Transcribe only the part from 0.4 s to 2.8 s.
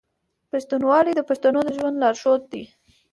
پښتونولي د پښتنو د ژوند لارښود دی.